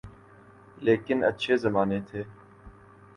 لیکن 0.77 1.17
اچھے 1.23 1.57
زمانے 1.57 1.99
تھے۔ 2.07 2.21